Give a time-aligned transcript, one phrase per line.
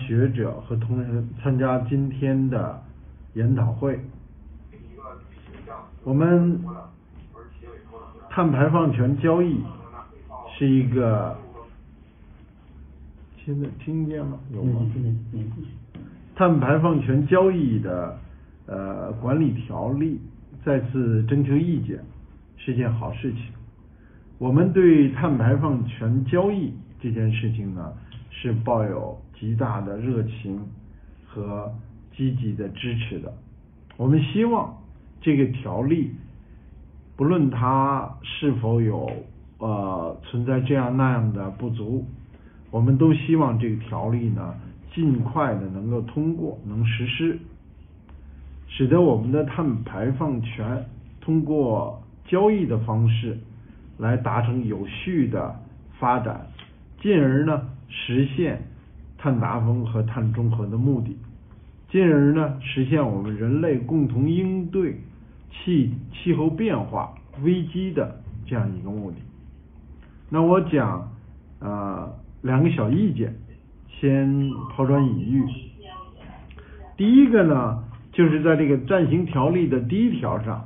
[0.00, 2.82] 学者和同仁参加今天的
[3.34, 4.00] 研讨会。
[6.02, 6.60] 我们
[8.30, 9.60] 碳排放权交易
[10.56, 11.36] 是一个，
[13.44, 14.38] 现在听见吗？
[14.52, 14.80] 有吗？
[16.34, 18.18] 碳排放权交易的
[18.66, 20.18] 呃管理条例
[20.64, 22.02] 再次征求意见
[22.56, 23.42] 是件好事情。
[24.38, 27.92] 我们对碳排放权交易这件事情呢，
[28.40, 30.58] 是抱有极大的热情
[31.26, 31.70] 和
[32.16, 33.30] 积极的支持的。
[33.98, 34.74] 我们希望
[35.20, 36.10] 这个条例，
[37.16, 39.10] 不论它是否有
[39.58, 42.06] 呃存在这样那样的不足，
[42.70, 44.54] 我们都希望这个条例呢
[44.94, 47.38] 尽快的能够通过，能实施，
[48.68, 50.86] 使得我们的碳排放权
[51.20, 53.38] 通过交易的方式
[53.98, 55.54] 来达成有序的
[55.98, 56.46] 发展，
[57.02, 58.62] 进而呢实现
[59.18, 61.16] 碳达峰和碳中和的目的。
[61.90, 65.00] 进而呢，实现我们人类共同应对
[65.50, 69.16] 气气候变化危机的这样一个目的。
[70.28, 71.10] 那我讲
[71.58, 72.08] 啊
[72.42, 73.34] 两个小意见，
[73.88, 75.44] 先抛砖引玉。
[76.96, 80.64] 第一个呢，就是在这个暂行条例的第一条上，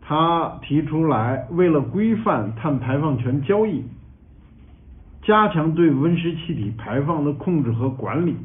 [0.00, 3.84] 他提出来，为了规范碳排放权交易，
[5.22, 8.36] 加强对温室气体排放的控制和管理。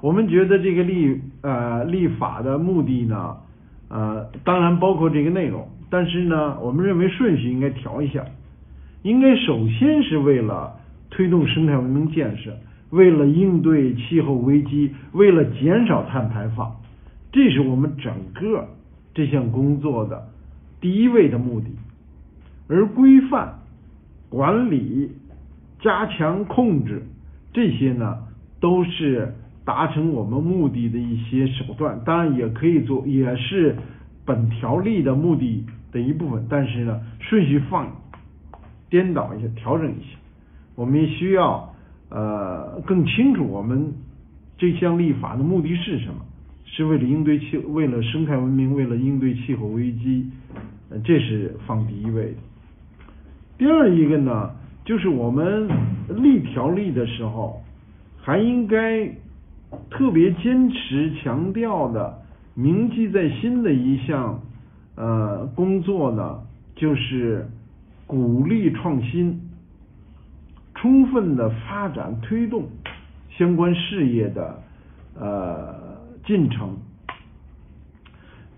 [0.00, 3.36] 我们觉得这个立呃立法的目的呢，
[3.88, 8.24] 呃当然包括这个内容，但是呢，我们认为顺序应该调一下，
[9.02, 10.74] 应该首先是为了
[11.10, 12.56] 推动生态文明建设，
[12.90, 16.74] 为了应对气候危机，为了减少碳排放，
[17.30, 18.66] 这是我们整个
[19.14, 20.26] 这项工作的
[20.80, 21.66] 第一位的目的，
[22.66, 23.60] 而规范、
[24.28, 25.12] 管理、
[25.82, 27.02] 加强控制
[27.52, 28.16] 这些呢，
[28.58, 29.34] 都是。
[29.64, 33.76] 达成我们目的的一些手段，当然也可以做，也是
[34.24, 36.44] 本条例的目的的一部分。
[36.50, 37.86] 但是呢，顺序放
[38.90, 40.18] 颠倒一下，调整一下，
[40.74, 41.72] 我们需要
[42.10, 43.94] 呃更清楚我们
[44.58, 46.16] 这项立法的目的是什么？
[46.64, 50.28] 是为了应对气，为了生态文明，为了应对气候危机，
[50.90, 52.38] 呃这是放第一位的。
[53.58, 54.50] 第二一个呢，
[54.84, 55.68] 就是我们
[56.08, 57.62] 立条例的时候，
[58.20, 59.10] 还应该。
[59.88, 62.18] 特别坚持强调的、
[62.52, 64.38] 铭记在心的一项
[64.96, 66.40] 呃工作呢，
[66.76, 67.48] 就是
[68.06, 69.40] 鼓励创新，
[70.74, 72.64] 充分的发展推动
[73.30, 74.62] 相关事业的
[75.18, 75.74] 呃
[76.26, 76.76] 进程。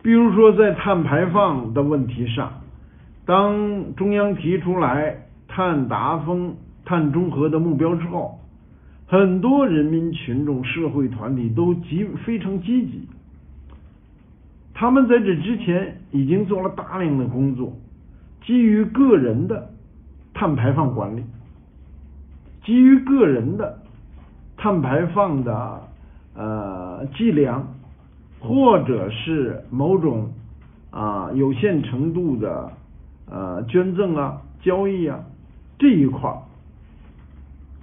[0.03, 2.61] 比如说，在碳排放的问题上，
[3.25, 5.17] 当中央提出来
[5.55, 8.41] 碳达峰、碳中和的目标之后。
[9.07, 13.07] 很多人民群众、社会团体都极非常积极，
[14.73, 17.75] 他们在这之前已经做了大量的工作，
[18.45, 19.71] 基于个人的
[20.33, 21.23] 碳排放管理，
[22.65, 23.79] 基于个人的
[24.57, 25.83] 碳排放的
[26.35, 27.69] 呃计量，
[28.41, 30.33] 或者是某种
[30.91, 32.73] 啊有限程度的
[33.31, 35.21] 呃捐赠啊、交易啊
[35.79, 36.39] 这一块儿。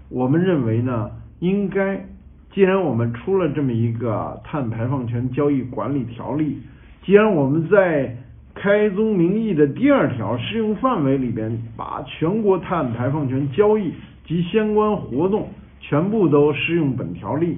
[0.09, 2.05] 我们认为呢，应该，
[2.53, 6.59] 既然我们出了这么一个碳排放权交易管理条例，
[7.03, 8.17] 既然我们在
[8.53, 13.93] 开宗明义的第二条适用范围里边，把全国碳排放权交易
[14.25, 15.47] 及相关活动
[15.79, 17.57] 全部都适用本条例，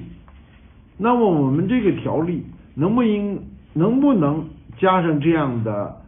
[0.97, 2.45] 那么我们这个条例
[2.75, 3.41] 能不应
[3.73, 6.01] 能不能加上这样的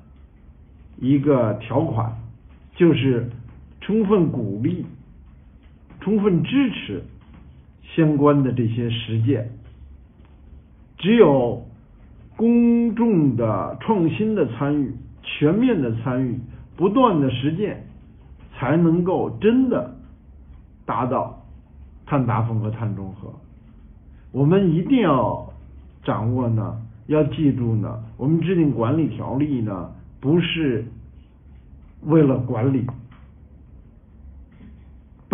[0.99, 2.13] 一个条款，
[2.75, 3.27] 就是
[3.85, 4.85] 充分鼓励。
[6.01, 7.01] 充分支持
[7.95, 9.49] 相关的这些实践，
[10.99, 11.65] 只有
[12.35, 16.39] 公众的创新的参与、全面的参与、
[16.75, 17.87] 不断的实践，
[18.53, 19.95] 才能够真的
[20.85, 21.43] 达到
[22.05, 23.33] 碳达峰和碳中和。
[24.31, 25.51] 我们一定要
[26.03, 30.85] 掌握呢，要记住呢，我们制定管理条例呢，不是
[32.03, 32.85] 为了管理。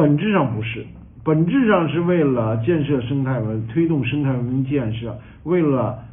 [0.02, 0.84] 本质上不是，
[1.24, 6.04] 本质上是为了建设生态文，推动生态文明建设，为了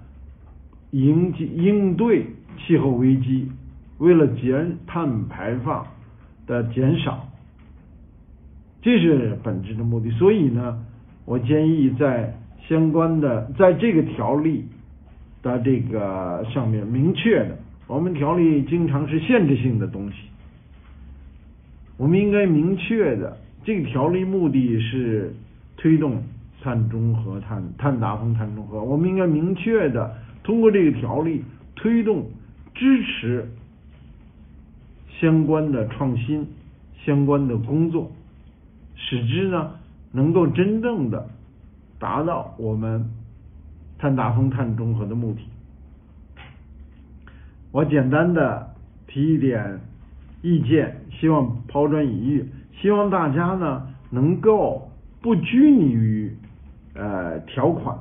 [0.90, 2.26] 应应对
[2.58, 3.50] 气候危机，
[3.96, 5.87] 为了减碳排放
[6.46, 7.26] 的减少，
[8.82, 10.11] 这是本质的目的。
[10.11, 10.84] 所以呢，
[11.25, 12.37] 我建议在
[12.69, 14.67] 相关的在这个条例
[15.43, 17.56] 的这个上面明确的，
[17.87, 20.17] 我们条例经常是限制性的东西，
[21.96, 23.34] 我们应该明确的。
[23.64, 25.34] 这个条例目的是
[25.76, 26.22] 推动
[26.62, 26.88] 碳。
[26.88, 31.44] 中和、碳碳达峰、碳中和，我们应该明确的通过这个条例
[31.76, 32.26] 推动
[32.75, 33.49] 支持
[35.20, 36.46] 相关的创新、
[37.05, 38.10] 相关的工作，
[38.96, 39.70] 使之呢
[40.10, 41.28] 能够真正的
[41.99, 43.08] 达到我们
[43.99, 45.40] 碳达峰、碳中和的目的。
[47.70, 48.75] 我简单的
[49.06, 49.81] 提一点
[50.43, 52.44] 意见，希望抛砖引玉，
[52.80, 54.90] 希望大家呢能够
[55.20, 56.36] 不拘泥于
[56.94, 57.96] 呃条款，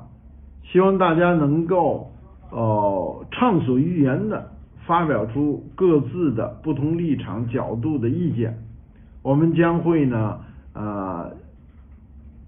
[0.63, 2.11] 希望大家能够
[2.51, 4.51] 呃畅所欲言的
[4.85, 8.57] 发表出各自的不同立场角度的意见。
[9.23, 10.39] 我们将会呢
[10.73, 11.31] 呃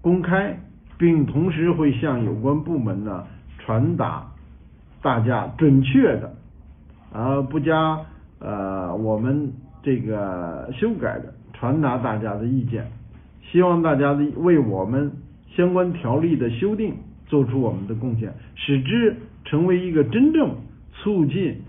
[0.00, 0.58] 公开，
[0.96, 3.24] 并同时会向有关部门呢
[3.58, 4.24] 传达
[5.02, 6.32] 大家准确的。
[7.12, 7.98] 而不加
[8.38, 9.52] 呃我们
[9.82, 12.90] 这个修改的传达大家的意见，
[13.42, 15.12] 希望大家的为我们
[15.54, 16.94] 相关条例的修订
[17.26, 19.14] 做出我们的贡献，使之
[19.44, 20.56] 成为一个真正
[20.94, 21.60] 促进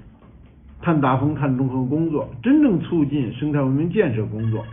[0.82, 4.66] 碳达峰、碳中和工作，真正促进生态文明建设工作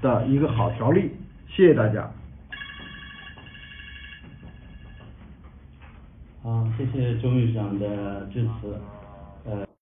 [0.00, 1.10] 的一个好条例。
[1.48, 2.08] 谢谢大家。
[6.44, 9.01] 好，谢谢周秘书长的致辞。